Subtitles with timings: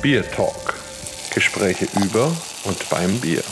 [0.00, 0.74] Bier Talk.
[1.34, 2.26] Gespräche über
[2.64, 3.42] und beim Bier.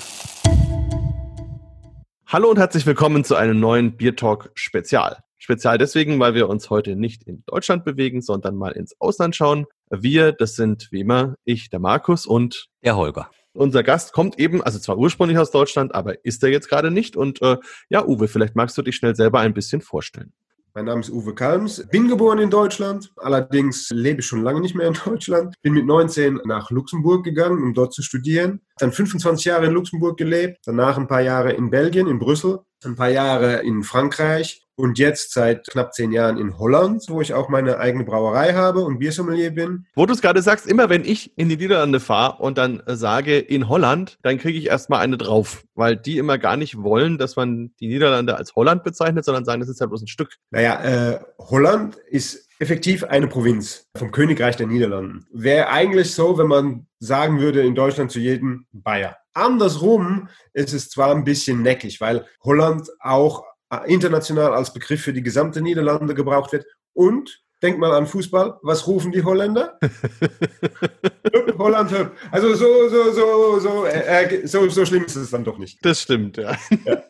[2.29, 5.19] Hallo und herzlich willkommen zu einem neuen Bier Talk Spezial.
[5.39, 9.67] Spezial deswegen, weil wir uns heute nicht in Deutschland bewegen, sondern mal ins Ausland schauen.
[9.91, 13.29] Wir, das sind wie immer ich, der Markus und der Holger.
[13.53, 17.17] Unser Gast kommt eben, also zwar ursprünglich aus Deutschland, aber ist er jetzt gerade nicht.
[17.17, 17.57] Und äh,
[17.89, 20.33] ja, Uwe, vielleicht magst du dich schnell selber ein bisschen vorstellen.
[20.77, 24.75] Mein Name ist Uwe Kalms, bin geboren in Deutschland, allerdings lebe ich schon lange nicht
[24.75, 25.55] mehr in Deutschland.
[25.63, 28.61] Bin mit 19 nach Luxemburg gegangen, um dort zu studieren.
[28.77, 32.95] Dann 25 Jahre in Luxemburg gelebt, danach ein paar Jahre in Belgien, in Brüssel, ein
[32.95, 37.49] paar Jahre in Frankreich und jetzt seit knapp zehn Jahren in Holland, wo ich auch
[37.49, 39.87] meine eigene Brauerei habe und Biersommelier bin.
[39.95, 42.95] Wo du es gerade sagst, immer wenn ich in die Niederlande fahre und dann äh,
[42.95, 47.19] sage in Holland, dann kriege ich erstmal eine drauf, weil die immer gar nicht wollen,
[47.19, 50.37] dass man die Niederlande als Holland bezeichnet, sondern sagen, das ist ja bloß ein Stück.
[50.51, 55.27] Naja, äh, Holland ist effektiv eine Provinz vom Königreich der Niederlanden.
[55.33, 59.17] Wäre eigentlich so, wenn man sagen würde in Deutschland zu jedem Bayer.
[59.35, 63.45] Andersrum ist es zwar ein bisschen neckig, weil Holland auch
[63.87, 66.67] international als Begriff für die gesamte Niederlande gebraucht wird.
[66.93, 69.79] Und denk mal an Fußball, was rufen die Holländer?
[71.59, 72.13] Holland Hüb.
[72.31, 75.85] Also so, so, so, so, äh, so, so schlimm ist es dann doch nicht.
[75.85, 76.57] Das stimmt, ja.
[76.85, 77.03] ja.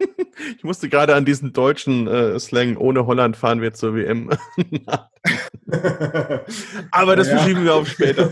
[0.56, 4.30] Ich musste gerade an diesen deutschen äh, Slang, ohne Holland fahren wir zur WM.
[6.90, 7.38] Aber das ja.
[7.38, 8.30] verschieben wir auf später.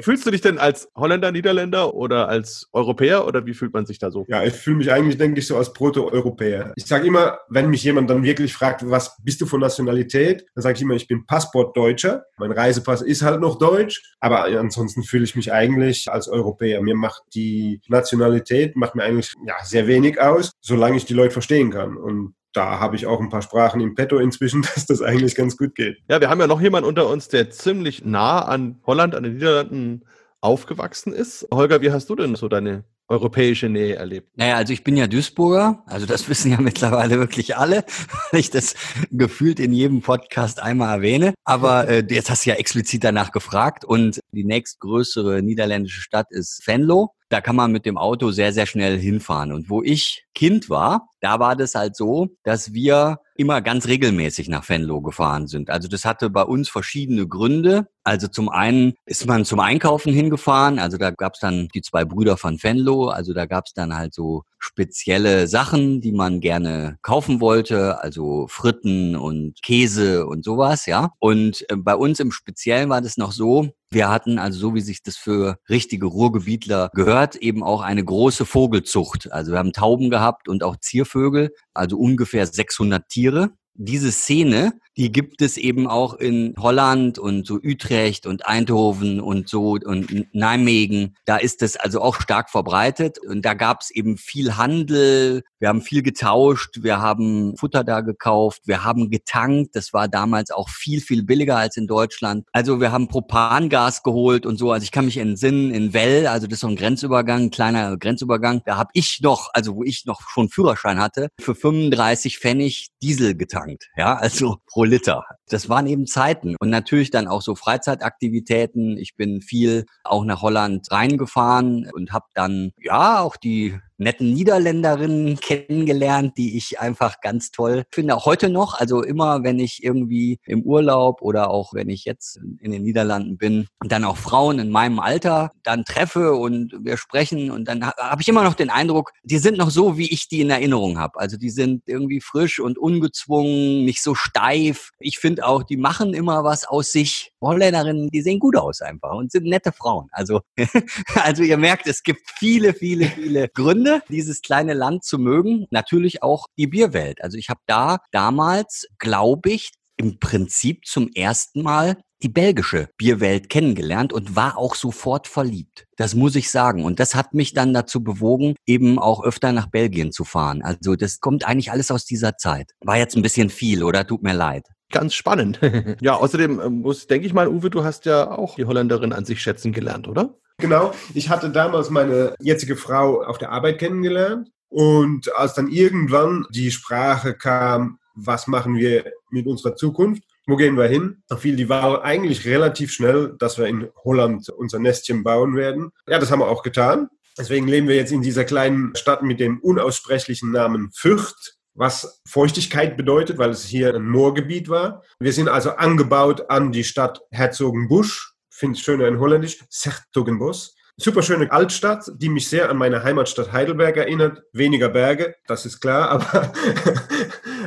[0.00, 3.98] Fühlst du dich denn als Holländer, Niederländer oder als Europäer oder wie fühlt man sich
[3.98, 4.24] da so?
[4.28, 6.72] Ja, ich fühle mich eigentlich, denke ich, so als Proto-Europäer.
[6.76, 10.62] Ich sage immer, wenn mich jemand dann wirklich fragt, was bist du von Nationalität, dann
[10.62, 12.24] sage ich immer, ich bin Passportdeutscher.
[12.38, 16.82] Mein Reisepass ist halt noch deutsch, aber ansonsten fühle ich mich eigentlich als Europäer.
[16.82, 21.32] Mir macht die Nationalität, macht mir eigentlich ja, sehr wenig aus, solange ich die Leute
[21.32, 21.96] verstehen kann.
[21.96, 25.56] Und da habe ich auch ein paar Sprachen im Petto inzwischen, dass das eigentlich ganz
[25.56, 25.98] gut geht.
[26.08, 29.34] Ja, wir haben ja noch jemanden unter uns, der ziemlich nah an Holland, an den
[29.34, 30.04] Niederlanden
[30.40, 31.46] aufgewachsen ist.
[31.52, 34.36] Holger, wie hast du denn so deine europäische Nähe erlebt?
[34.36, 37.84] Naja, also ich bin ja Duisburger, also das wissen ja mittlerweile wirklich alle,
[38.30, 38.74] weil ich das
[39.10, 41.34] gefühlt in jedem Podcast einmal erwähne.
[41.44, 46.66] Aber äh, jetzt hast du ja explizit danach gefragt und die nächstgrößere niederländische Stadt ist
[46.66, 47.14] Venlo.
[47.32, 49.52] Da kann man mit dem Auto sehr, sehr schnell hinfahren.
[49.52, 54.50] Und wo ich Kind war, da war das halt so, dass wir immer ganz regelmäßig
[54.50, 55.70] nach Venlo gefahren sind.
[55.70, 57.86] Also das hatte bei uns verschiedene Gründe.
[58.04, 60.78] Also zum einen ist man zum Einkaufen hingefahren.
[60.78, 63.08] Also da gab es dann die zwei Brüder von Venlo.
[63.08, 68.02] Also da gab es dann halt so spezielle Sachen, die man gerne kaufen wollte.
[68.02, 71.12] Also Fritten und Käse und sowas, ja.
[71.18, 74.80] Und äh, bei uns im Speziellen war das noch so, wir hatten also so, wie
[74.80, 79.30] sich das für richtige Ruhrgebietler gehört, eben auch eine große Vogelzucht.
[79.32, 85.12] Also wir haben Tauben gehabt und auch Ziervögel, also ungefähr 600 Tiere diese Szene, die
[85.12, 91.16] gibt es eben auch in Holland und so Utrecht und Eindhoven und so und Nijmegen.
[91.24, 95.42] Da ist es also auch stark verbreitet und da gab es eben viel Handel.
[95.58, 99.76] Wir haben viel getauscht, wir haben Futter da gekauft, wir haben getankt.
[99.76, 102.44] Das war damals auch viel, viel billiger als in Deutschland.
[102.52, 104.72] Also wir haben Propangas geholt und so.
[104.72, 107.96] Also ich kann mich entsinnen, in Well, also das ist so ein Grenzübergang, ein kleiner
[107.96, 112.88] Grenzübergang, da habe ich noch, also wo ich noch schon Führerschein hatte, für 35 Pfennig
[113.02, 115.24] Diesel getankt getankt, ja, also pro Liter.
[115.48, 118.96] Das waren eben Zeiten und natürlich dann auch so Freizeitaktivitäten.
[118.96, 125.38] Ich bin viel auch nach Holland reingefahren und habe dann ja auch die netten Niederländerinnen
[125.38, 128.16] kennengelernt, die ich einfach ganz toll finde.
[128.16, 132.38] Auch heute noch, also immer, wenn ich irgendwie im Urlaub oder auch wenn ich jetzt
[132.60, 137.50] in den Niederlanden bin, dann auch Frauen in meinem Alter dann treffe und wir sprechen
[137.50, 140.40] und dann habe ich immer noch den Eindruck, die sind noch so, wie ich die
[140.40, 141.18] in Erinnerung habe.
[141.18, 144.90] Also die sind irgendwie frisch und ungezwungen, nicht so steif.
[144.98, 147.32] Ich finde auch, die machen immer was aus sich.
[147.40, 150.08] Holländerinnen, die sehen gut aus einfach und sind nette Frauen.
[150.12, 150.40] Also,
[151.14, 155.66] also ihr merkt, es gibt viele, viele, viele Gründe, dieses kleine Land zu mögen.
[155.70, 157.22] Natürlich auch die Bierwelt.
[157.22, 163.48] Also ich habe da damals, glaube ich, im Prinzip zum ersten Mal die belgische Bierwelt
[163.48, 165.86] kennengelernt und war auch sofort verliebt.
[165.96, 166.84] Das muss ich sagen.
[166.84, 170.62] Und das hat mich dann dazu bewogen, eben auch öfter nach Belgien zu fahren.
[170.62, 172.70] Also das kommt eigentlich alles aus dieser Zeit.
[172.80, 174.06] War jetzt ein bisschen viel, oder?
[174.06, 174.66] Tut mir leid.
[174.90, 175.58] Ganz spannend.
[176.00, 179.24] ja, außerdem äh, muss, denke ich mal, Uwe, du hast ja auch die Holländerin an
[179.24, 180.36] sich schätzen gelernt, oder?
[180.62, 180.94] Genau.
[181.12, 184.48] Ich hatte damals meine jetzige Frau auf der Arbeit kennengelernt.
[184.68, 190.22] Und als dann irgendwann die Sprache kam, was machen wir mit unserer Zukunft?
[190.46, 191.22] Wo gehen wir hin?
[191.26, 195.90] Da fiel die Wahl eigentlich relativ schnell, dass wir in Holland unser Nestchen bauen werden.
[196.06, 197.08] Ja, das haben wir auch getan.
[197.36, 202.96] Deswegen leben wir jetzt in dieser kleinen Stadt mit dem unaussprechlichen Namen Fürth, was Feuchtigkeit
[202.96, 205.02] bedeutet, weil es hier ein Moorgebiet war.
[205.18, 208.31] Wir sind also angebaut an die Stadt Herzogenbusch
[208.62, 210.76] finde ich schöner in Holländisch, Sertogenbos.
[210.96, 214.44] Super schöne Altstadt, die mich sehr an meine Heimatstadt Heidelberg erinnert.
[214.52, 216.52] Weniger Berge, das ist klar, aber,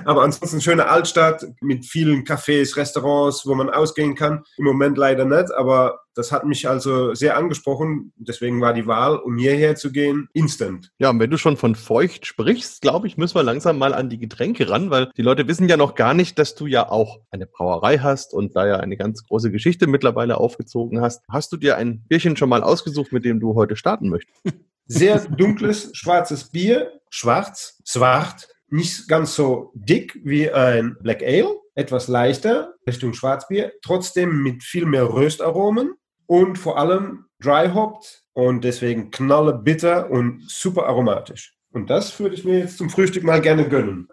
[0.06, 4.45] aber ansonsten schöne Altstadt mit vielen Cafés, Restaurants, wo man ausgehen kann.
[4.56, 8.14] Im Moment leider nicht, aber das hat mich also sehr angesprochen.
[8.16, 10.92] Deswegen war die Wahl, um hierher zu gehen, instant.
[10.98, 14.10] Ja, und wenn du schon von feucht sprichst, glaube ich, müssen wir langsam mal an
[14.10, 17.20] die Getränke ran, weil die Leute wissen ja noch gar nicht, dass du ja auch
[17.30, 21.22] eine Brauerei hast und da ja eine ganz große Geschichte mittlerweile aufgezogen hast.
[21.30, 24.40] Hast du dir ein Bierchen schon mal ausgesucht, mit dem du heute starten möchtest?
[24.88, 32.08] Sehr dunkles, schwarzes Bier, schwarz, swart, nicht ganz so dick wie ein Black Ale, etwas
[32.08, 35.96] leichter Richtung Schwarzbier, trotzdem mit viel mehr Röstaromen
[36.27, 41.56] und vor allem dry hopped und deswegen knalle bitter und super aromatisch.
[41.72, 44.07] Und das würde ich mir jetzt zum Frühstück mal gerne gönnen.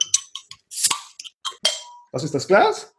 [2.13, 2.95] Das ist das Glas.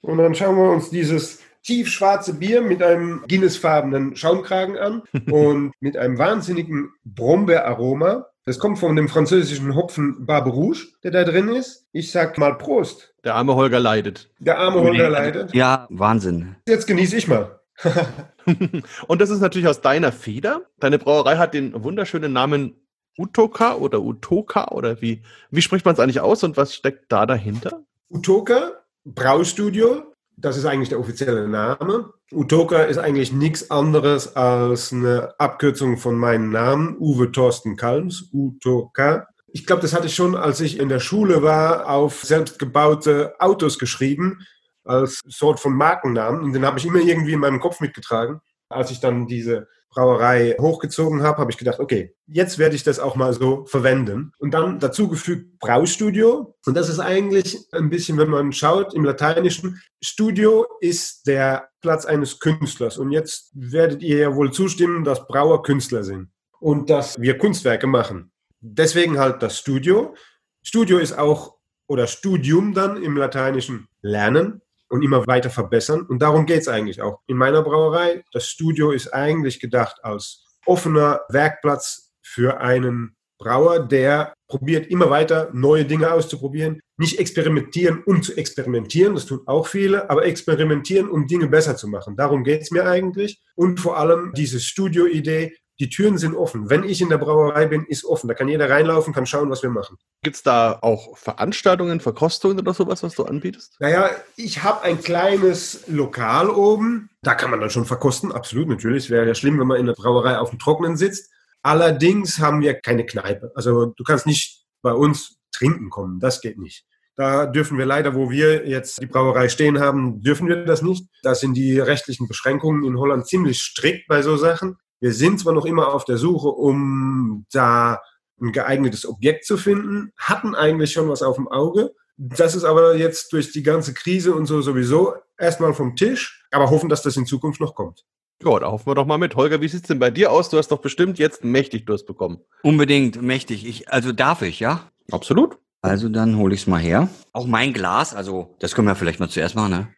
[0.00, 5.96] Und dann schauen wir uns dieses tiefschwarze Bier mit einem Guinnessfarbenen Schaumkragen an und mit
[5.96, 8.26] einem wahnsinnigen Brombeeraroma.
[8.46, 11.86] Das kommt von dem französischen Hopfen Barbe Rouge, der da drin ist.
[11.92, 13.14] Ich sag mal Prost.
[13.28, 14.30] Der arme Holger leidet.
[14.38, 15.54] Der arme Holger leidet.
[15.54, 16.56] Ja, Wahnsinn.
[16.66, 17.60] Jetzt genieße ich mal.
[19.06, 20.62] und das ist natürlich aus deiner Feder.
[20.80, 22.80] Deine Brauerei hat den wunderschönen Namen
[23.18, 25.20] Utoka oder Utoka oder wie,
[25.50, 27.82] wie spricht man es eigentlich aus und was steckt da dahinter?
[28.08, 28.72] Utoka,
[29.04, 30.04] Braustudio,
[30.38, 32.14] das ist eigentlich der offizielle Name.
[32.32, 39.28] Utoka ist eigentlich nichts anderes als eine Abkürzung von meinem Namen, Uwe Thorsten Kalms, Utoka.
[39.52, 43.78] Ich glaube, das hatte ich schon, als ich in der Schule war, auf selbstgebaute Autos
[43.78, 44.46] geschrieben,
[44.84, 46.42] als Sort von Markennamen.
[46.42, 48.40] Und den habe ich immer irgendwie in meinem Kopf mitgetragen.
[48.68, 52.98] Als ich dann diese Brauerei hochgezogen habe, habe ich gedacht, okay, jetzt werde ich das
[52.98, 54.32] auch mal so verwenden.
[54.38, 56.54] Und dann dazu gefügt Braustudio.
[56.66, 62.04] Und das ist eigentlich ein bisschen, wenn man schaut im Lateinischen, Studio ist der Platz
[62.04, 62.98] eines Künstlers.
[62.98, 66.28] Und jetzt werdet ihr ja wohl zustimmen, dass Brauer Künstler sind
[66.60, 68.30] und dass wir Kunstwerke machen.
[68.60, 70.14] Deswegen halt das Studio.
[70.62, 71.56] Studio ist auch,
[71.86, 76.02] oder Studium dann im Lateinischen lernen und immer weiter verbessern.
[76.02, 77.20] Und darum geht es eigentlich auch.
[77.26, 84.34] In meiner Brauerei, das Studio ist eigentlich gedacht als offener Werkplatz für einen Brauer, der
[84.48, 86.80] probiert immer weiter neue Dinge auszuprobieren.
[86.96, 91.86] Nicht experimentieren, um zu experimentieren, das tun auch viele, aber experimentieren, um Dinge besser zu
[91.86, 92.16] machen.
[92.16, 93.40] Darum geht es mir eigentlich.
[93.54, 96.70] Und vor allem diese Studio-Idee, die Türen sind offen.
[96.70, 98.28] Wenn ich in der Brauerei bin, ist offen.
[98.28, 99.96] Da kann jeder reinlaufen, kann schauen, was wir machen.
[100.22, 103.76] Gibt es da auch Veranstaltungen, Verkostungen oder sowas, was du anbietest?
[103.78, 107.10] Naja, ich habe ein kleines Lokal oben.
[107.22, 109.04] Da kann man dann schon verkosten, absolut natürlich.
[109.04, 111.30] Es wäre ja schlimm, wenn man in der Brauerei auf dem Trockenen sitzt.
[111.62, 113.52] Allerdings haben wir keine Kneipe.
[113.54, 116.20] Also du kannst nicht bei uns trinken kommen.
[116.20, 116.84] Das geht nicht.
[117.18, 121.08] Da dürfen wir leider, wo wir jetzt die Brauerei stehen haben, dürfen wir das nicht.
[121.22, 124.76] Da sind die rechtlichen Beschränkungen in Holland ziemlich strikt bei so Sachen.
[125.00, 128.00] Wir sind zwar noch immer auf der Suche, um da
[128.40, 131.94] ein geeignetes Objekt zu finden, hatten eigentlich schon was auf dem Auge.
[132.16, 136.70] Das ist aber jetzt durch die ganze Krise und so sowieso erstmal vom Tisch, aber
[136.70, 138.04] hoffen, dass das in Zukunft noch kommt.
[138.44, 139.34] Ja, da hoffen wir doch mal mit.
[139.34, 140.48] Holger, wie sieht's denn bei dir aus?
[140.48, 142.38] Du hast doch bestimmt jetzt mächtig Durst bekommen.
[142.62, 143.66] Unbedingt mächtig.
[143.66, 144.90] Ich, also darf ich, ja?
[145.10, 145.58] Absolut.
[145.80, 147.08] Also dann hole ich es mal her.
[147.32, 149.88] Auch mein Glas, also das können wir vielleicht mal zuerst machen, ne?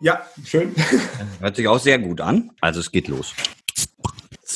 [0.00, 0.74] Ja, schön.
[1.40, 2.50] Hört sich auch sehr gut an.
[2.60, 3.34] Also es geht los.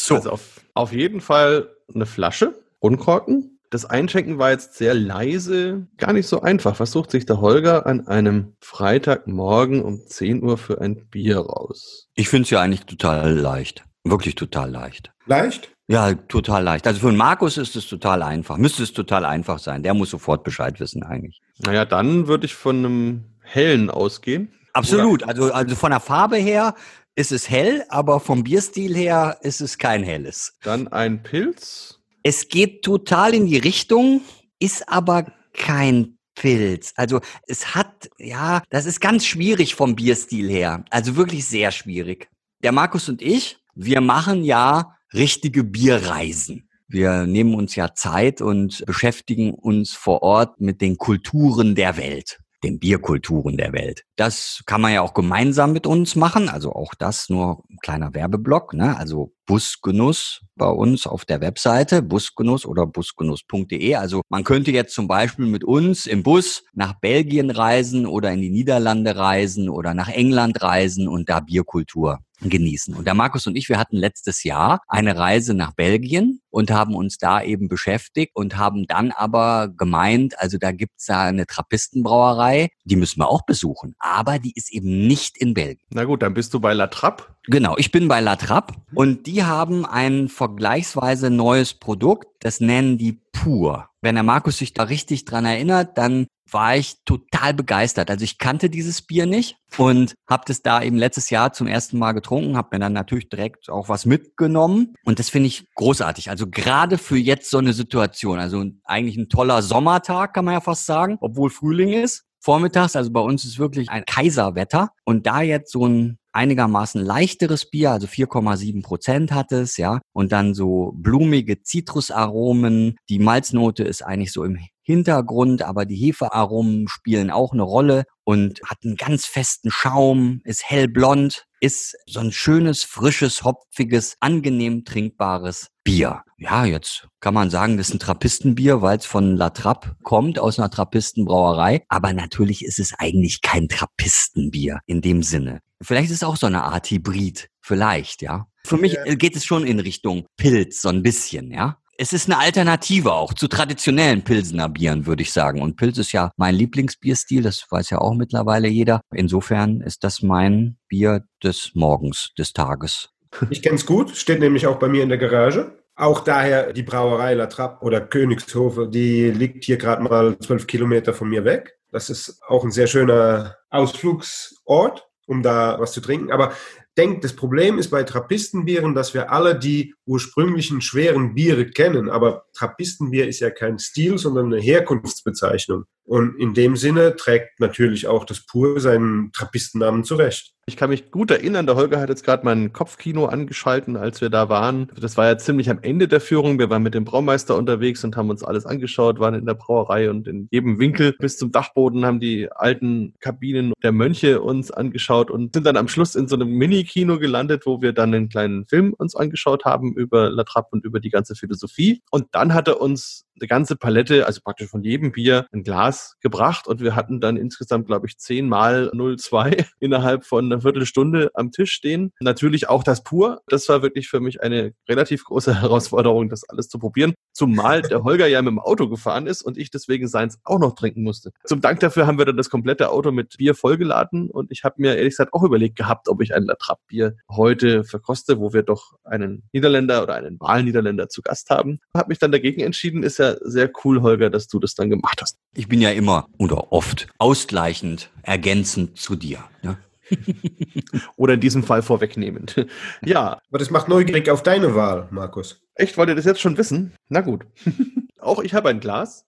[0.06, 0.14] So.
[0.14, 3.58] Also auf, auf jeden Fall eine Flasche, Unkorken.
[3.70, 6.78] Das Einschenken war jetzt sehr leise, gar nicht so einfach.
[6.78, 12.06] Was sucht sich der Holger an einem Freitagmorgen um 10 Uhr für ein Bier raus?
[12.14, 13.84] Ich finde es ja eigentlich total leicht.
[14.04, 15.12] Wirklich total leicht.
[15.26, 15.72] Leicht?
[15.88, 16.86] Ja, total leicht.
[16.86, 18.56] Also für einen Markus ist es total einfach.
[18.56, 19.82] Müsste es total einfach sein.
[19.82, 21.40] Der muss sofort Bescheid wissen eigentlich.
[21.58, 24.52] Naja, dann würde ich von einem hellen ausgehen.
[24.72, 25.24] Absolut.
[25.24, 26.74] Also, also von der Farbe her
[27.16, 30.52] ist es hell, aber vom Bierstil her ist es kein helles.
[30.62, 31.98] Dann ein Pilz.
[32.22, 34.20] Es geht total in die Richtung,
[34.58, 36.92] ist aber kein Pilz.
[36.96, 40.84] Also es hat, ja, das ist ganz schwierig vom Bierstil her.
[40.90, 42.28] Also wirklich sehr schwierig.
[42.62, 46.68] Der Markus und ich, wir machen ja richtige Bierreisen.
[46.88, 52.38] Wir nehmen uns ja Zeit und beschäftigen uns vor Ort mit den Kulturen der Welt
[52.64, 54.04] den Bierkulturen der Welt.
[54.16, 58.14] Das kann man ja auch gemeinsam mit uns machen, also auch das nur ein kleiner
[58.14, 58.96] Werbeblock, ne?
[58.96, 63.94] also Busgenuss bei uns auf der Webseite, Busgenuss oder busgenuss.de.
[63.94, 68.40] Also man könnte jetzt zum Beispiel mit uns im Bus nach Belgien reisen oder in
[68.40, 72.94] die Niederlande reisen oder nach England reisen und da Bierkultur genießen.
[72.94, 76.94] Und der Markus und ich, wir hatten letztes Jahr eine Reise nach Belgien und haben
[76.94, 82.68] uns da eben beschäftigt und haben dann aber gemeint, also da gibt's ja eine Trappistenbrauerei,
[82.84, 83.94] die müssen wir auch besuchen.
[83.98, 85.86] Aber die ist eben nicht in Belgien.
[85.90, 87.24] Na gut, dann bist du bei La Trappe.
[87.44, 92.98] Genau, ich bin bei La Trappe und die haben ein vergleichsweise neues Produkt, das nennen
[92.98, 93.88] die Pur.
[94.00, 98.10] Wenn der Markus sich da richtig dran erinnert, dann war ich total begeistert.
[98.10, 101.98] Also ich kannte dieses Bier nicht und habe das da eben letztes Jahr zum ersten
[101.98, 106.30] Mal getrunken, habe mir dann natürlich direkt auch was mitgenommen und das finde ich großartig.
[106.30, 110.60] Also gerade für jetzt so eine Situation, also eigentlich ein toller Sommertag kann man ja
[110.60, 112.24] fast sagen, obwohl Frühling ist.
[112.40, 117.68] Vormittags, also bei uns ist wirklich ein Kaiserwetter und da jetzt so ein einigermaßen leichteres
[117.68, 122.96] Bier, also 4,7 Prozent hat es, ja, und dann so blumige Zitrusaromen.
[123.08, 128.60] Die Malznote ist eigentlich so im Hintergrund, aber die Hefearomen spielen auch eine Rolle und
[128.64, 135.68] hat einen ganz festen Schaum, ist hellblond, ist so ein schönes, frisches, hopfiges, angenehm trinkbares
[135.86, 136.22] Bier.
[136.36, 140.38] Ja, jetzt kann man sagen, das ist ein Trappistenbier, weil es von La Trappe kommt,
[140.38, 141.84] aus einer Trappistenbrauerei.
[141.88, 145.60] Aber natürlich ist es eigentlich kein Trappistenbier in dem Sinne.
[145.80, 147.48] Vielleicht ist es auch so eine Art Hybrid.
[147.60, 148.48] Vielleicht, ja.
[148.66, 152.38] Für mich geht es schon in Richtung Pilz, so ein bisschen, ja es ist eine
[152.38, 155.62] Alternative auch zu traditionellen Pilsener Bieren, würde ich sagen.
[155.62, 159.00] Und Pilz ist ja mein Lieblingsbierstil, das weiß ja auch mittlerweile jeder.
[159.14, 163.10] Insofern ist das mein Bier des Morgens, des Tages.
[163.50, 165.78] Ich kenne es gut, steht nämlich auch bei mir in der Garage.
[165.94, 171.14] Auch daher die Brauerei La Trappe oder Königshofe, die liegt hier gerade mal zwölf Kilometer
[171.14, 171.78] von mir weg.
[171.90, 176.30] Das ist auch ein sehr schöner Ausflugsort, um da was zu trinken.
[176.32, 176.52] Aber
[176.96, 182.10] denke, das Problem ist bei Trappistenbieren, dass wir alle die ursprünglichen schweren Biere kennen.
[182.10, 185.84] Aber Trappistenbier ist ja kein Stil, sondern eine Herkunftsbezeichnung.
[186.06, 190.52] Und in dem Sinne trägt natürlich auch das Pur seinen Trappistennamen zurecht.
[190.68, 194.30] Ich kann mich gut erinnern, der Holger hat jetzt gerade mein Kopfkino angeschalten, als wir
[194.30, 194.90] da waren.
[195.00, 196.58] Das war ja ziemlich am Ende der Führung.
[196.58, 200.10] Wir waren mit dem Braumeister unterwegs und haben uns alles angeschaut, waren in der Brauerei
[200.10, 205.30] und in jedem Winkel bis zum Dachboden haben die alten Kabinen der Mönche uns angeschaut
[205.30, 208.66] und sind dann am Schluss in so einem Mini-Kino gelandet, wo wir dann einen kleinen
[208.66, 212.02] Film uns angeschaut haben über La Trappe und über die ganze Philosophie.
[212.10, 216.16] Und dann hat er uns eine ganze Palette, also praktisch von jedem Bier, ein Glas
[216.20, 221.50] gebracht und wir hatten dann insgesamt, glaube ich, zehnmal 0,2 innerhalb von einer Viertelstunde am
[221.50, 222.12] Tisch stehen.
[222.20, 223.42] Natürlich auch das Pur.
[223.48, 227.14] Das war wirklich für mich eine relativ große Herausforderung, das alles zu probieren.
[227.32, 230.74] Zumal der Holger ja mit dem Auto gefahren ist und ich deswegen seins auch noch
[230.74, 231.32] trinken musste.
[231.44, 234.76] Zum Dank dafür haben wir dann das komplette Auto mit Bier vollgeladen und ich habe
[234.78, 238.94] mir ehrlich gesagt auch überlegt gehabt, ob ich ein Latrapp-Bier heute verkoste, wo wir doch
[239.04, 241.80] einen Niederländer oder einen Wahlniederländer zu Gast haben.
[241.94, 245.20] Habe mich dann dagegen entschieden, ist ja sehr cool, Holger, dass du das dann gemacht
[245.20, 245.38] hast.
[245.54, 249.44] Ich bin ja immer oder oft ausgleichend, ergänzend zu dir.
[249.62, 249.78] Ne?
[251.16, 252.66] Oder in diesem Fall vorwegnehmend.
[253.04, 253.40] ja.
[253.48, 255.60] Aber das macht neugierig auf deine Wahl, Markus.
[255.74, 256.92] Echt, wollt ihr das jetzt schon wissen?
[257.08, 257.44] Na gut.
[258.20, 259.24] auch ich habe ein Glas.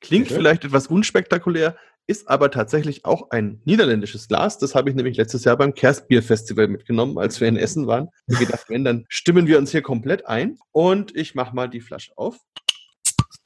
[0.00, 0.40] Klingt Bitte?
[0.40, 4.58] vielleicht etwas unspektakulär, ist aber tatsächlich auch ein niederländisches Glas.
[4.58, 8.08] Das habe ich nämlich letztes Jahr beim Kerstbier Festival mitgenommen, als wir in Essen waren.
[8.26, 10.58] Ich gedacht, wenn, dann stimmen wir uns hier komplett ein.
[10.72, 12.38] Und ich mache mal die Flasche auf.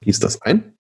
[0.05, 0.77] Gieß das ein.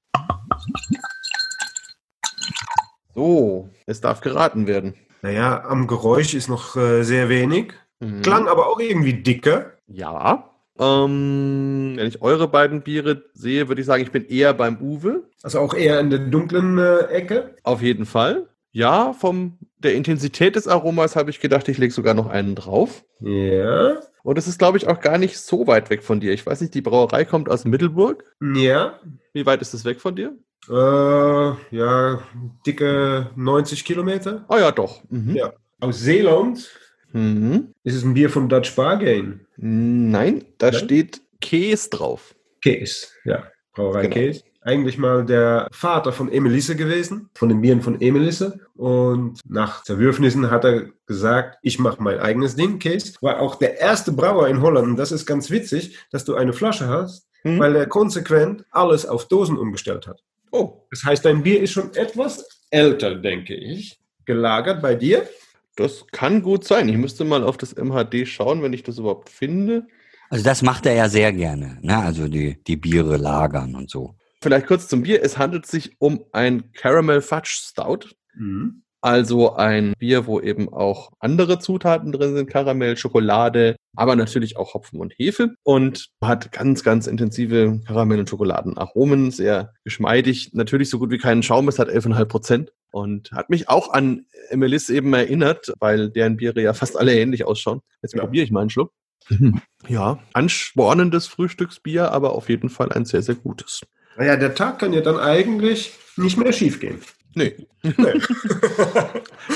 [3.15, 4.95] So, es darf geraten werden.
[5.23, 7.73] Naja, am Geräusch ist noch äh, sehr wenig.
[8.01, 8.23] Mhm.
[8.23, 9.73] Klang aber auch irgendwie dicker.
[9.87, 10.51] Ja.
[10.79, 15.23] Ähm, wenn ich eure beiden Biere sehe, würde ich sagen, ich bin eher beim Uwe.
[15.43, 17.55] Also auch eher in der dunklen äh, Ecke?
[17.63, 18.49] Auf jeden Fall.
[18.73, 23.05] Ja, von der Intensität des Aromas habe ich gedacht, ich lege sogar noch einen drauf.
[23.21, 24.01] Ja.
[24.25, 26.33] Und es ist, glaube ich, auch gar nicht so weit weg von dir.
[26.33, 28.25] Ich weiß nicht, die Brauerei kommt aus Mittelburg.
[28.41, 28.99] Ja.
[29.35, 30.35] Wie weit ist es weg von dir?
[30.69, 32.23] Äh, ja,
[32.67, 34.47] dicke 90 Kilometer.
[34.49, 35.03] Oh ja, doch.
[35.11, 35.37] Mhm.
[35.37, 35.53] Ja.
[35.79, 36.71] Aus Seeland.
[37.13, 37.75] Mhm.
[37.85, 39.47] Ist es ein Bier von Dutch Bargain?
[39.59, 40.81] Nein, da Nein?
[40.81, 42.35] steht Käse drauf.
[42.63, 43.47] Käse, ja.
[43.75, 44.15] Brauerei genau.
[44.15, 48.61] Käse eigentlich mal der Vater von Emelisse gewesen, von den Bieren von Emelisse.
[48.75, 53.13] Und nach Zerwürfnissen hat er gesagt, ich mache mein eigenes Ding, Case.
[53.21, 54.89] War auch der erste Brauer in Holland.
[54.89, 57.59] Und das ist ganz witzig, dass du eine Flasche hast, mhm.
[57.59, 60.23] weil er konsequent alles auf Dosen umgestellt hat.
[60.51, 60.81] Oh.
[60.91, 64.01] Das heißt, dein Bier ist schon etwas älter, denke ich.
[64.25, 65.29] Gelagert bei dir?
[65.77, 66.89] Das kann gut sein.
[66.89, 69.87] Ich müsste mal auf das MHD schauen, wenn ich das überhaupt finde.
[70.31, 71.99] Also das macht er ja sehr gerne, ne?
[71.99, 74.15] Also die, die Biere lagern und so.
[74.45, 75.23] Vielleicht kurz zum Bier.
[75.23, 78.11] Es handelt sich um ein Caramel Fudge Stout.
[78.35, 78.83] Mhm.
[79.01, 84.75] Also ein Bier, wo eben auch andere Zutaten drin sind, Karamell, Schokolade, aber natürlich auch
[84.75, 90.99] Hopfen und Hefe und hat ganz, ganz intensive Karamell- und Schokoladenaromen, sehr geschmeidig, natürlich so
[90.99, 95.13] gut wie keinen Schaum, es hat 11,5 Prozent und hat mich auch an Emelis eben
[95.15, 97.81] erinnert, weil deren Biere ja fast alle ähnlich ausschauen.
[98.03, 98.21] Jetzt ja.
[98.21, 98.93] probiere ich mal einen Schluck.
[99.87, 103.83] Ja, anspornendes Frühstücksbier, aber auf jeden Fall ein sehr, sehr gutes.
[104.17, 107.01] Naja, der Tag kann ja dann eigentlich nicht mehr schief gehen.
[107.35, 107.57] Nee.
[107.83, 107.93] nee.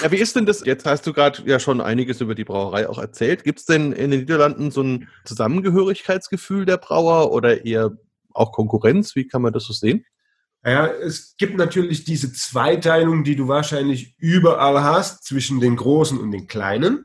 [0.03, 0.65] ja, wie ist denn das?
[0.65, 3.45] Jetzt hast du gerade ja schon einiges über die Brauerei auch erzählt.
[3.45, 7.93] Gibt es denn in den Niederlanden so ein Zusammengehörigkeitsgefühl der Brauer oder eher
[8.35, 9.15] auch Konkurrenz?
[9.15, 10.05] Wie kann man das so sehen?
[10.65, 16.33] Ja, es gibt natürlich diese Zweiteilung, die du wahrscheinlich überall hast, zwischen den Großen und
[16.33, 17.05] den Kleinen.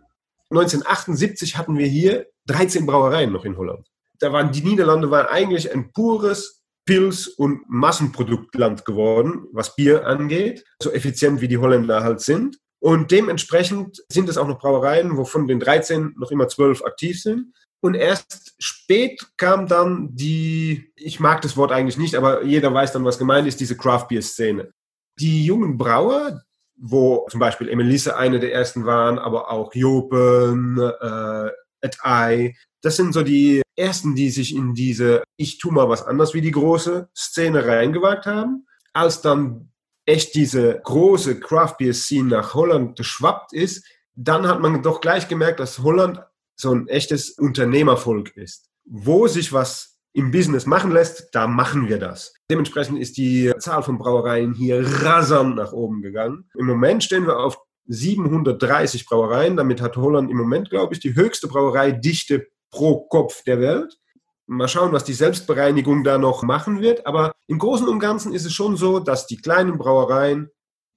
[0.49, 3.87] 1978 hatten wir hier 13 Brauereien noch in Holland.
[4.19, 10.65] Da waren die Niederlande waren eigentlich ein pures Pils- und Massenproduktland geworden, was Bier angeht,
[10.81, 12.57] so effizient wie die Holländer halt sind.
[12.79, 17.53] Und dementsprechend sind es auch noch Brauereien, wovon den 13 noch immer 12 aktiv sind.
[17.81, 22.91] Und erst spät kam dann die, ich mag das Wort eigentlich nicht, aber jeder weiß
[22.91, 24.71] dann, was gemeint ist, diese Craft Beer Szene.
[25.19, 26.43] Die jungen Brauer,
[26.75, 32.97] wo zum Beispiel Emelisse eine der ersten waren, aber auch Jopen, äh, Et Ei, das
[32.97, 36.51] sind so die ersten, die sich in diese Ich tu mal was anders wie die
[36.51, 38.67] große Szene reingewagt haben.
[38.91, 39.71] Als dann
[40.05, 43.85] echt diese große Craft Beer Scene nach Holland geschwappt ist,
[44.15, 46.19] dann hat man doch gleich gemerkt, dass Holland
[46.55, 48.69] so ein echtes Unternehmervolk ist.
[48.85, 52.35] Wo sich was im Business machen lässt, da machen wir das.
[52.49, 56.49] Dementsprechend ist die Zahl von Brauereien hier rasant nach oben gegangen.
[56.55, 59.57] Im Moment stehen wir auf 730 Brauereien.
[59.57, 63.97] Damit hat Holland im Moment, glaube ich, die höchste Brauereidichte pro Kopf der Welt.
[64.47, 67.07] Mal schauen, was die Selbstbereinigung da noch machen wird.
[67.07, 70.49] Aber im Großen und Ganzen ist es schon so, dass die kleinen Brauereien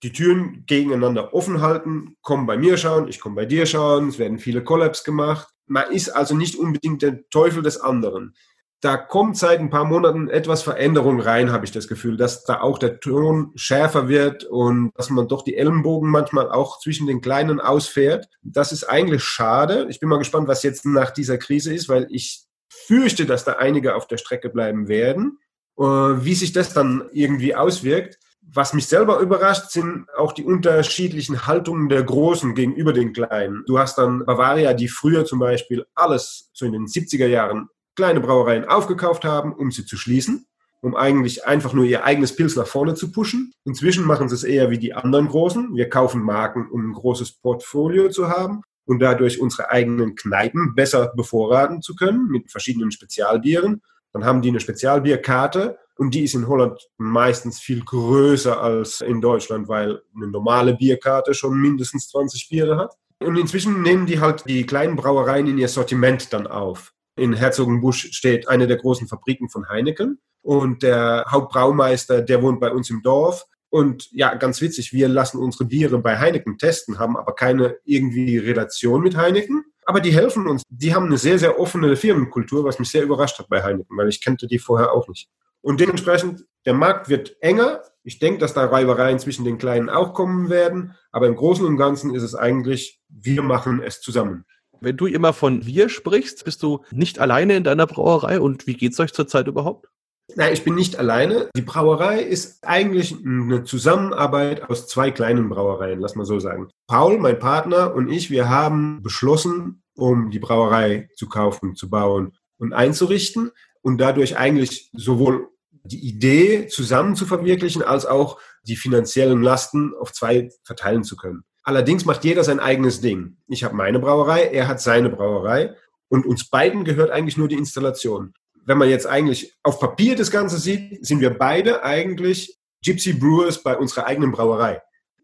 [0.02, 2.16] die Türen gegeneinander offen halten.
[2.22, 4.08] Komm bei mir schauen, ich komme bei dir schauen.
[4.08, 5.48] Es werden viele Collabs gemacht.
[5.66, 8.34] Man ist also nicht unbedingt der Teufel des anderen.
[8.80, 12.60] Da kommt seit ein paar Monaten etwas Veränderung rein, habe ich das Gefühl, dass da
[12.60, 17.22] auch der Ton schärfer wird und dass man doch die Ellenbogen manchmal auch zwischen den
[17.22, 18.28] Kleinen ausfährt.
[18.42, 19.86] Das ist eigentlich schade.
[19.88, 23.52] Ich bin mal gespannt, was jetzt nach dieser Krise ist, weil ich fürchte, dass da
[23.52, 25.38] einige auf der Strecke bleiben werden.
[25.78, 28.18] Äh, wie sich das dann irgendwie auswirkt.
[28.48, 33.64] Was mich selber überrascht, sind auch die unterschiedlichen Haltungen der Großen gegenüber den Kleinen.
[33.66, 38.20] Du hast dann Bavaria, die früher zum Beispiel alles so in den 70er Jahren kleine
[38.20, 40.46] Brauereien aufgekauft haben, um sie zu schließen,
[40.82, 43.52] um eigentlich einfach nur ihr eigenes Pilz nach vorne zu pushen.
[43.64, 45.74] Inzwischen machen sie es eher wie die anderen Großen.
[45.74, 51.12] Wir kaufen Marken, um ein großes Portfolio zu haben und dadurch unsere eigenen Kneipen besser
[51.16, 53.82] bevorraten zu können mit verschiedenen Spezialbieren.
[54.12, 59.20] Dann haben die eine Spezialbierkarte und die ist in Holland meistens viel größer als in
[59.20, 62.94] Deutschland, weil eine normale Bierkarte schon mindestens 20 Biere hat.
[63.18, 66.92] Und inzwischen nehmen die halt die kleinen Brauereien in ihr Sortiment dann auf.
[67.16, 72.70] In Herzogenbusch steht eine der großen Fabriken von Heineken und der Hauptbraumeister, der wohnt bei
[72.70, 73.46] uns im Dorf.
[73.68, 78.38] Und ja, ganz witzig, wir lassen unsere Biere bei Heineken testen, haben aber keine irgendwie
[78.38, 79.64] Relation mit Heineken.
[79.86, 80.62] Aber die helfen uns.
[80.68, 84.08] Die haben eine sehr, sehr offene Firmenkultur, was mich sehr überrascht hat bei Heineken, weil
[84.08, 85.28] ich kannte die vorher auch nicht.
[85.62, 87.82] Und dementsprechend, der Markt wird enger.
[88.02, 90.94] Ich denke, dass da Reibereien zwischen den Kleinen auch kommen werden.
[91.10, 94.44] Aber im Großen und Ganzen ist es eigentlich, wir machen es zusammen.
[94.80, 98.74] Wenn du immer von wir sprichst, bist du nicht alleine in deiner Brauerei und wie
[98.74, 99.88] geht's euch zurzeit überhaupt?
[100.34, 101.48] Nein, ich bin nicht alleine.
[101.56, 106.68] Die Brauerei ist eigentlich eine Zusammenarbeit aus zwei kleinen Brauereien, lass mal so sagen.
[106.88, 112.36] Paul, mein Partner und ich, wir haben beschlossen, um die Brauerei zu kaufen, zu bauen
[112.58, 115.48] und einzurichten und dadurch eigentlich sowohl
[115.84, 121.44] die Idee zusammen zu verwirklichen, als auch die finanziellen Lasten auf zwei verteilen zu können.
[121.66, 123.38] Allerdings macht jeder sein eigenes Ding.
[123.48, 125.74] Ich habe meine Brauerei, er hat seine Brauerei
[126.08, 128.34] und uns beiden gehört eigentlich nur die Installation.
[128.64, 133.64] Wenn man jetzt eigentlich auf Papier das Ganze sieht, sind wir beide eigentlich Gypsy Brewers
[133.64, 134.80] bei unserer eigenen Brauerei.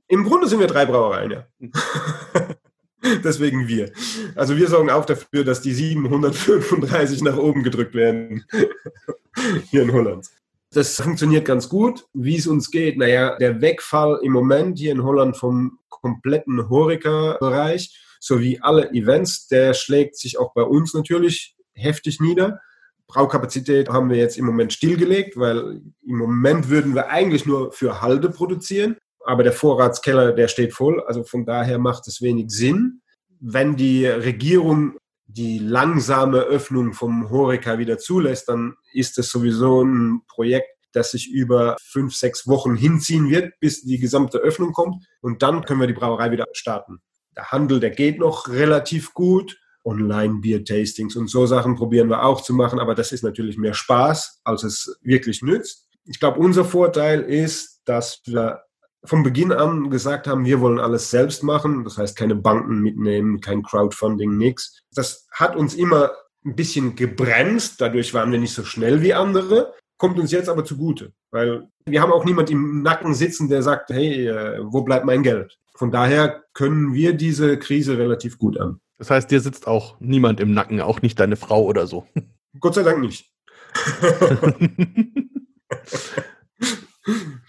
[0.08, 1.46] Im Grunde sind wir drei Brauereien, ja.
[3.22, 3.92] Deswegen wir.
[4.34, 8.44] Also wir sorgen auch dafür, dass die 735 nach oben gedrückt werden.
[9.70, 10.28] Hier in Holland.
[10.72, 12.04] Das funktioniert ganz gut.
[12.12, 17.96] Wie es uns geht, naja, der Wegfall im Moment hier in Holland vom kompletten Horeca-Bereich
[18.20, 22.60] sowie alle Events, der schlägt sich auch bei uns natürlich heftig nieder.
[23.06, 28.00] Braukapazität haben wir jetzt im Moment stillgelegt, weil im Moment würden wir eigentlich nur für
[28.00, 31.02] Halde produzieren, aber der Vorratskeller, der steht voll.
[31.02, 33.02] Also von daher macht es wenig Sinn.
[33.40, 40.22] Wenn die Regierung die langsame Öffnung vom Horeca wieder zulässt, dann ist es sowieso ein
[40.28, 45.04] Projekt, das sich über fünf, sechs Wochen hinziehen wird, bis die gesamte Öffnung kommt.
[45.20, 47.00] Und dann können wir die Brauerei wieder starten.
[47.36, 49.58] Der Handel, der geht noch relativ gut.
[49.84, 54.40] Online-Bier-Tastings und so Sachen probieren wir auch zu machen, aber das ist natürlich mehr Spaß,
[54.44, 55.88] als es wirklich nützt.
[56.04, 58.62] Ich glaube, unser Vorteil ist, dass wir
[59.04, 61.84] von Beginn an gesagt haben, wir wollen alles selbst machen.
[61.84, 64.80] Das heißt, keine Banken mitnehmen, kein Crowdfunding, nichts.
[64.94, 66.12] Das hat uns immer
[66.44, 67.80] ein bisschen gebremst.
[67.80, 69.74] Dadurch waren wir nicht so schnell wie andere.
[70.02, 73.90] Kommt uns jetzt aber zugute, weil wir haben auch niemand im Nacken sitzen, der sagt,
[73.90, 75.60] hey, äh, wo bleibt mein Geld?
[75.76, 78.80] Von daher können wir diese Krise relativ gut an.
[78.98, 82.04] Das heißt, dir sitzt auch niemand im Nacken, auch nicht deine Frau oder so.
[82.58, 83.30] Gott sei Dank nicht.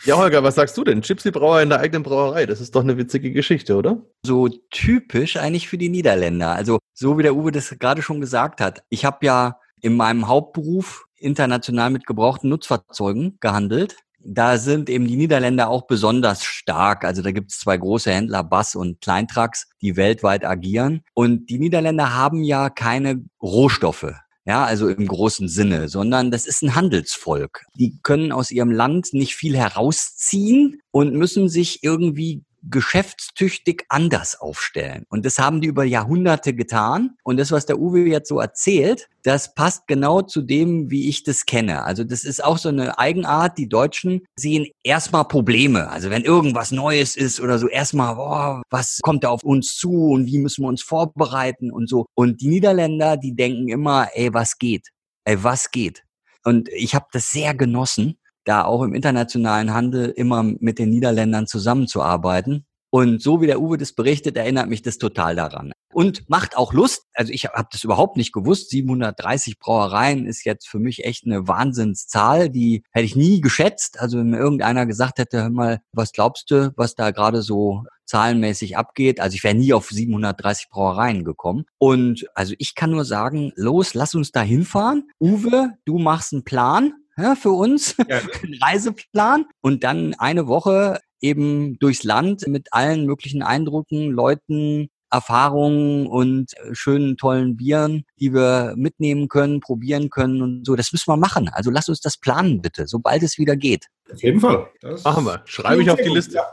[0.05, 1.01] Ja, Holger, was sagst du denn?
[1.01, 4.01] Gypsy-Brauer in der eigenen Brauerei, das ist doch eine witzige Geschichte, oder?
[4.25, 6.55] So typisch eigentlich für die Niederländer.
[6.55, 8.83] Also so wie der Uwe das gerade schon gesagt hat.
[8.89, 13.97] Ich habe ja in meinem Hauptberuf international mit gebrauchten Nutzfahrzeugen gehandelt.
[14.25, 17.03] Da sind eben die Niederländer auch besonders stark.
[17.03, 21.03] Also da gibt es zwei große Händler, Bass und Kleintrucks, die weltweit agieren.
[21.13, 24.13] Und die Niederländer haben ja keine Rohstoffe
[24.45, 27.63] ja, also im großen Sinne, sondern das ist ein Handelsvolk.
[27.75, 35.05] Die können aus ihrem Land nicht viel herausziehen und müssen sich irgendwie geschäftstüchtig anders aufstellen.
[35.09, 37.15] Und das haben die über Jahrhunderte getan.
[37.23, 41.23] Und das, was der Uwe jetzt so erzählt, das passt genau zu dem, wie ich
[41.23, 41.83] das kenne.
[41.83, 43.57] Also das ist auch so eine Eigenart.
[43.57, 45.89] Die Deutschen sehen erstmal Probleme.
[45.89, 50.25] Also wenn irgendwas Neues ist oder so, erstmal, was kommt da auf uns zu und
[50.25, 52.05] wie müssen wir uns vorbereiten und so.
[52.15, 54.89] Und die Niederländer, die denken immer, ey, was geht?
[55.25, 56.03] Ey, was geht?
[56.43, 61.47] Und ich habe das sehr genossen, da auch im internationalen Handel immer mit den Niederländern
[61.47, 62.65] zusammenzuarbeiten.
[62.93, 65.71] Und so wie der Uwe das berichtet, erinnert mich das total daran.
[65.91, 67.07] Und macht auch Lust.
[67.15, 68.69] Also ich habe das überhaupt nicht gewusst.
[68.69, 72.51] 730 Brauereien ist jetzt für mich echt eine Wahnsinnszahl.
[72.51, 73.99] Die hätte ich nie geschätzt.
[73.99, 77.83] Also wenn mir irgendeiner gesagt hätte, hör mal, was glaubst du, was da gerade so
[78.05, 79.19] zahlenmäßig abgeht.
[79.19, 81.65] Also ich wäre nie auf 730 Brauereien gekommen.
[81.79, 85.09] Und also ich kann nur sagen, los, lass uns da hinfahren.
[85.19, 88.21] Uwe, du machst einen Plan ja, für uns, ja.
[88.43, 96.07] einen Reiseplan und dann eine Woche eben durchs Land mit allen möglichen Eindrücken, Leuten, Erfahrungen
[96.07, 100.75] und äh, schönen, tollen Bieren, die wir mitnehmen können, probieren können und so.
[100.75, 101.49] Das müssen wir machen.
[101.49, 103.85] Also lass uns das planen, bitte, sobald es wieder geht.
[104.11, 104.67] Auf jeden Fall.
[104.81, 105.41] Das Machen wir.
[105.45, 106.35] Schreibe ich auf die Liste.
[106.35, 106.45] Ja.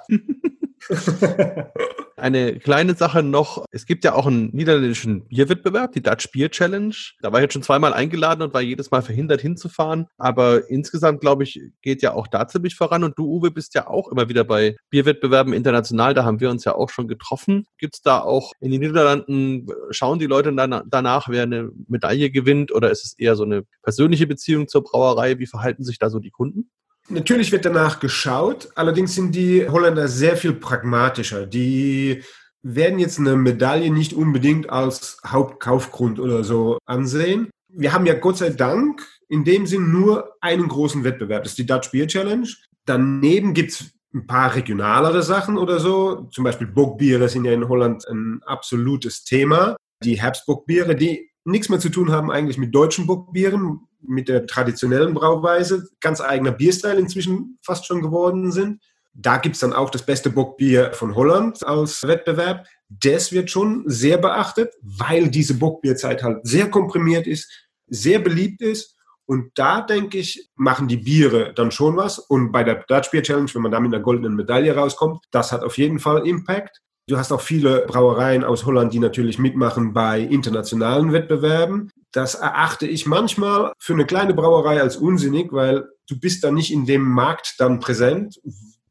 [2.20, 3.64] Eine kleine Sache noch.
[3.70, 6.94] Es gibt ja auch einen niederländischen Bierwettbewerb, die Dutch Beer Challenge.
[7.22, 10.06] Da war ich jetzt schon zweimal eingeladen und war jedes Mal verhindert hinzufahren.
[10.18, 13.04] Aber insgesamt, glaube ich, geht ja auch da ziemlich voran.
[13.04, 16.12] Und du, Uwe, bist ja auch immer wieder bei Bierwettbewerben international.
[16.12, 17.64] Da haben wir uns ja auch schon getroffen.
[17.78, 22.70] Gibt es da auch in den Niederlanden, schauen die Leute danach, wer eine Medaille gewinnt?
[22.72, 25.38] Oder ist es eher so eine persönliche Beziehung zur Brauerei?
[25.38, 26.70] Wie verhalten sich da so die Kunden?
[27.08, 31.46] Natürlich wird danach geschaut, allerdings sind die Holländer sehr viel pragmatischer.
[31.46, 32.22] Die
[32.62, 37.50] werden jetzt eine Medaille nicht unbedingt als Hauptkaufgrund oder so ansehen.
[37.72, 41.58] Wir haben ja Gott sei Dank in dem Sinn nur einen großen Wettbewerb, das ist
[41.58, 42.48] die Dutch Beer Challenge.
[42.84, 48.06] Daneben gibt's ein paar regionalere Sachen oder so, zum Beispiel Bockbiere sind ja in Holland
[48.08, 49.76] ein absolutes Thema.
[50.02, 55.14] Die Herbstbockbiere, die nichts mehr zu tun haben eigentlich mit deutschen Bockbieren, mit der traditionellen
[55.14, 58.80] Brauweise, ganz eigener Bierstil inzwischen fast schon geworden sind.
[59.12, 62.66] Da gibt es dann auch das beste Bockbier von Holland als Wettbewerb.
[62.88, 67.50] Das wird schon sehr beachtet, weil diese Bockbierzeit halt sehr komprimiert ist,
[67.88, 68.96] sehr beliebt ist.
[69.26, 72.18] Und da denke ich, machen die Biere dann schon was.
[72.18, 75.52] Und bei der Dutch Beer Challenge, wenn man da mit einer goldenen Medaille rauskommt, das
[75.52, 76.80] hat auf jeden Fall Impact.
[77.10, 81.90] Du hast auch viele Brauereien aus Holland, die natürlich mitmachen bei internationalen Wettbewerben.
[82.12, 86.72] Das erachte ich manchmal für eine kleine Brauerei als unsinnig, weil du bist da nicht
[86.72, 88.40] in dem Markt dann präsent.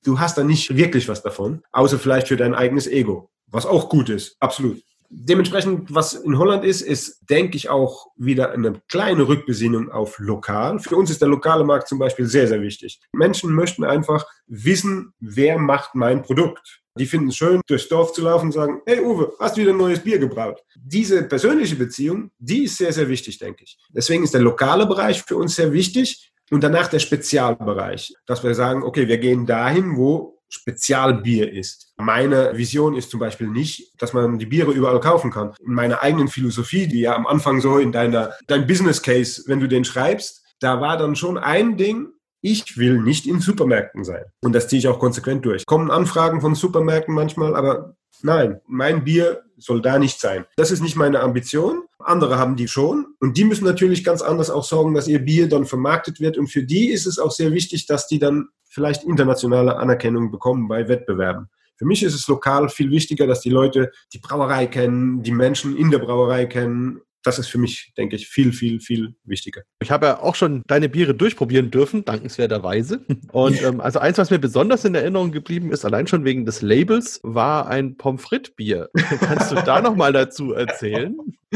[0.03, 3.87] Du hast da nicht wirklich was davon, außer vielleicht für dein eigenes Ego, was auch
[3.87, 4.81] gut ist, absolut.
[5.11, 10.77] Dementsprechend, was in Holland ist, ist, denke ich, auch wieder eine kleine Rückbesinnung auf lokal.
[10.79, 12.99] Für uns ist der lokale Markt zum Beispiel sehr, sehr wichtig.
[13.13, 16.81] Menschen möchten einfach wissen, wer macht mein Produkt.
[16.99, 19.71] Die finden es schön, durchs Dorf zu laufen und sagen, hey Uwe, hast du wieder
[19.71, 20.61] ein neues Bier gebraut?
[20.75, 23.77] Diese persönliche Beziehung, die ist sehr, sehr wichtig, denke ich.
[23.89, 28.53] Deswegen ist der lokale Bereich für uns sehr wichtig und danach der Spezialbereich, dass wir
[28.53, 31.93] sagen, okay, wir gehen dahin, wo Spezialbier ist.
[31.97, 35.53] Meine Vision ist zum Beispiel nicht, dass man die Biere überall kaufen kann.
[35.65, 39.61] In meiner eigenen Philosophie, die ja am Anfang so in deiner, dein Business Case, wenn
[39.61, 42.09] du den schreibst, da war dann schon ein Ding,
[42.41, 44.23] ich will nicht in Supermärkten sein.
[44.41, 45.65] Und das ziehe ich auch konsequent durch.
[45.65, 50.45] Kommen Anfragen von Supermärkten manchmal, aber nein, mein Bier soll da nicht sein.
[50.55, 51.83] Das ist nicht meine Ambition.
[51.99, 53.07] Andere haben die schon.
[53.19, 56.37] Und die müssen natürlich ganz anders auch sorgen, dass ihr Bier dann vermarktet wird.
[56.37, 60.67] Und für die ist es auch sehr wichtig, dass die dann vielleicht internationale Anerkennung bekommen
[60.67, 61.49] bei Wettbewerben.
[61.75, 65.77] Für mich ist es lokal viel wichtiger, dass die Leute die Brauerei kennen, die Menschen
[65.77, 69.61] in der Brauerei kennen das ist für mich, denke ich, viel, viel, viel wichtiger.
[69.81, 73.05] Ich habe ja auch schon deine Biere durchprobieren dürfen, dankenswerterweise.
[73.31, 76.61] Und ähm, also eins, was mir besonders in Erinnerung geblieben ist, allein schon wegen des
[76.61, 78.89] Labels, war ein Pommes frites Bier.
[79.19, 81.15] Kannst du da nochmal dazu erzählen?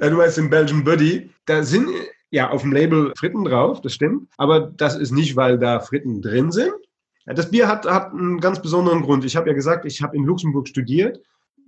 [0.00, 1.30] ja, du meinst den Belgian Buddy.
[1.46, 1.88] Da sind
[2.30, 4.28] ja auf dem Label Fritten drauf, das stimmt.
[4.38, 6.72] Aber das ist nicht, weil da Fritten drin sind.
[7.26, 9.24] Das Bier hat, hat einen ganz besonderen Grund.
[9.24, 11.20] Ich habe ja gesagt, ich habe in Luxemburg studiert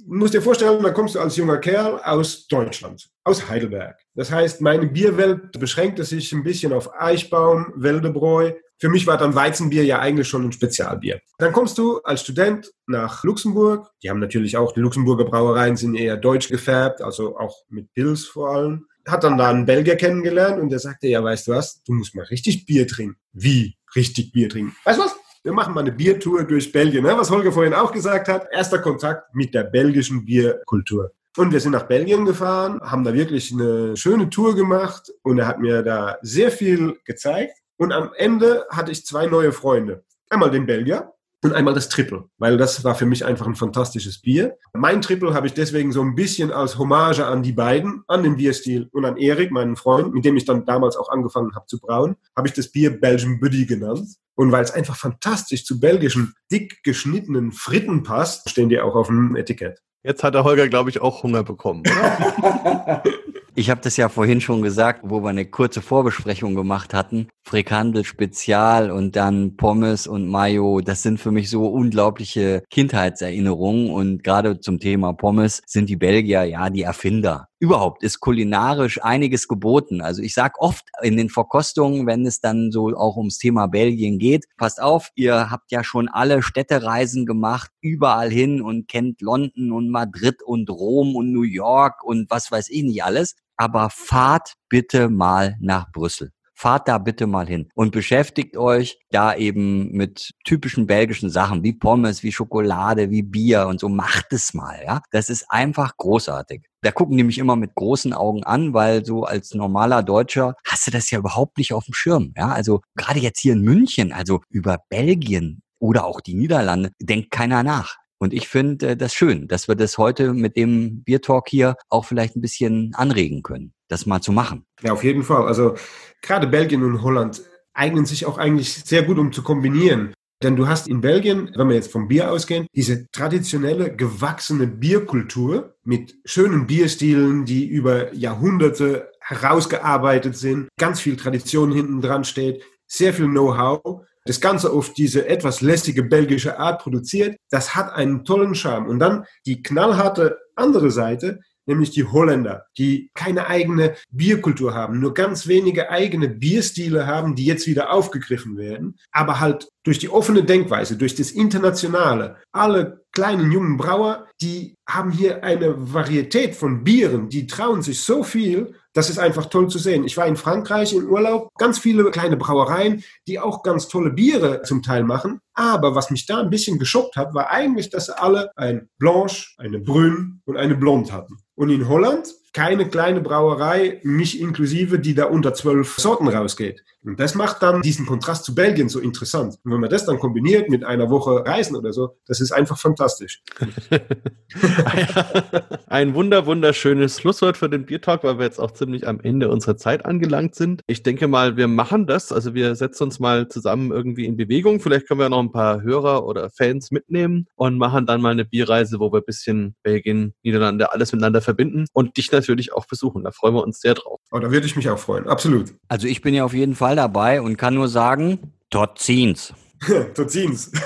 [0.07, 3.99] musst dir vorstellen, da kommst du als junger Kerl aus Deutschland, aus Heidelberg.
[4.15, 8.53] Das heißt, meine Bierwelt beschränkte sich ein bisschen auf Eichbaum, Wildebräu.
[8.79, 11.21] Für mich war dann Weizenbier ja eigentlich schon ein Spezialbier.
[11.39, 13.91] Dann kommst du als Student nach Luxemburg.
[14.03, 18.27] Die haben natürlich auch, die Luxemburger Brauereien sind eher deutsch gefärbt, also auch mit Pils
[18.27, 18.87] vor allem.
[19.07, 22.15] Hat dann da einen Belgier kennengelernt und der sagte, ja, weißt du was, du musst
[22.15, 23.17] mal richtig Bier trinken.
[23.33, 24.77] Wie richtig Bier trinken?
[24.85, 25.17] Weißt du was?
[25.47, 27.17] Wir machen mal eine Biertour durch Belgien, ne?
[27.17, 28.49] was Holger vorhin auch gesagt hat.
[28.51, 31.13] Erster Kontakt mit der belgischen Bierkultur.
[31.37, 35.47] Und wir sind nach Belgien gefahren, haben da wirklich eine schöne Tour gemacht und er
[35.47, 37.53] hat mir da sehr viel gezeigt.
[37.77, 40.03] Und am Ende hatte ich zwei neue Freunde.
[40.31, 41.13] Einmal den Belgier,
[41.47, 44.59] und einmal das Triple, weil das war für mich einfach ein fantastisches Bier.
[44.75, 48.37] Mein Triple habe ich deswegen so ein bisschen als Hommage an die beiden, an den
[48.37, 51.79] Bierstil und an Erik, meinen Freund, mit dem ich dann damals auch angefangen habe zu
[51.79, 54.09] brauen, habe ich das Bier Belgian Buddy genannt.
[54.35, 59.07] Und weil es einfach fantastisch zu belgischen, dick geschnittenen Fritten passt, stehen die auch auf
[59.07, 59.81] dem Etikett.
[60.03, 63.03] Jetzt hat der Holger, glaube ich, auch Hunger bekommen, oder?
[63.59, 67.29] Ich habe das ja vorhin schon gesagt, wo wir eine kurze Vorbesprechung gemacht hatten.
[67.43, 74.23] Frikandel Spezial und dann Pommes und Mayo, das sind für mich so unglaubliche Kindheitserinnerungen und
[74.23, 77.49] gerade zum Thema Pommes sind die Belgier ja die Erfinder.
[77.59, 80.03] Überhaupt ist kulinarisch einiges geboten.
[80.03, 84.19] Also ich sag oft in den Verkostungen, wenn es dann so auch ums Thema Belgien
[84.19, 89.73] geht, passt auf, ihr habt ja schon alle Städtereisen gemacht, überall hin und kennt London
[89.73, 94.55] und Madrid und Rom und New York und was weiß ich nicht alles aber fahrt
[94.69, 96.31] bitte mal nach Brüssel.
[96.59, 101.75] Fahrt da bitte mal hin und beschäftigt euch da eben mit typischen belgischen Sachen wie
[101.75, 103.91] Pommes, wie Schokolade, wie Bier und so.
[103.91, 105.03] Macht es mal, ja.
[105.11, 106.63] Das ist einfach großartig.
[106.81, 110.87] Da gucken die mich immer mit großen Augen an, weil so als normaler Deutscher hast
[110.87, 112.49] du das ja überhaupt nicht auf dem Schirm, ja.
[112.49, 117.63] Also gerade jetzt hier in München, also über Belgien oder auch die Niederlande, denkt keiner
[117.65, 117.97] nach.
[118.19, 122.05] Und ich finde das schön, dass wir das heute mit dem Beer Talk hier auch
[122.05, 124.65] vielleicht ein bisschen anregen können, das mal zu machen.
[124.83, 125.47] Ja, auf jeden Fall.
[125.47, 125.75] Also
[126.23, 127.43] gerade Belgien und Holland
[127.75, 130.15] eignen sich auch eigentlich sehr gut, um zu kombinieren.
[130.43, 135.77] Denn du hast in Belgien, wenn wir jetzt vom Bier ausgehen, diese traditionelle gewachsene Bierkultur
[135.83, 143.15] mit schönen Bierstilen, die über Jahrhunderte herausgearbeitet sind, ganz viel Tradition hinten dran steht, sehr
[143.15, 148.55] viel Know-how das Ganze auf diese etwas lässige belgische Art produziert, das hat einen tollen
[148.55, 148.87] Charme.
[148.89, 155.15] Und dann die knallharte andere Seite, nämlich die Holländer, die keine eigene Bierkultur haben, nur
[155.15, 160.45] ganz wenige eigene Bierstile haben, die jetzt wieder aufgegriffen werden, aber halt durch die offene
[160.45, 167.31] Denkweise, durch das Internationale, alle kleinen jungen Brauer, die haben hier eine Varietät von Bieren,
[167.31, 170.05] die trauen sich so viel, das ist einfach toll zu sehen.
[170.05, 174.61] Ich war in Frankreich im Urlaub, ganz viele kleine Brauereien, die auch ganz tolle Biere
[174.65, 175.41] zum Teil machen.
[175.55, 179.79] Aber was mich da ein bisschen geschockt hat, war eigentlich, dass alle ein Blanche, eine
[179.79, 181.39] Brune und eine Blonde hatten.
[181.55, 186.83] Und in Holland keine kleine Brauerei, mich inklusive, die da unter zwölf Sorten rausgeht.
[187.07, 189.59] Und das macht dann diesen Kontrast zu Belgien so interessant.
[189.63, 192.79] Und wenn man das dann kombiniert mit einer Woche Reisen oder so, das ist einfach
[192.79, 193.43] fantastisch.
[195.87, 199.77] Ein wunder, wunderschönes Schlusswort für den Biertalk, weil wir jetzt auch ziemlich am Ende unserer
[199.77, 200.83] Zeit angelangt sind.
[200.89, 202.33] Ich denke mal, wir machen das.
[202.33, 204.81] Also wir setzen uns mal zusammen irgendwie in Bewegung.
[204.81, 208.47] Vielleicht können wir noch ein paar Hörer oder Fans mitnehmen und machen dann mal eine
[208.47, 212.87] Bierreise, wo wir ein bisschen Belgien, Niederlande, alles miteinander verbinden und dich natürlich natürlich auch
[212.87, 213.25] besuchen.
[213.25, 214.21] Da freuen wir uns sehr drauf.
[214.31, 215.75] Oh, da würde ich mich auch freuen, absolut.
[215.89, 219.53] Also ich bin ja auf jeden Fall dabei und kann nur sagen, dort ziehen's.
[220.15, 220.71] dort ziehen's.